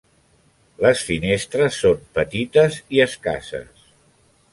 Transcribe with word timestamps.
Les 0.85 1.01
finestres 1.09 1.77
són 1.81 1.99
petites 2.15 2.79
i 2.97 3.03
escasses. 3.05 3.85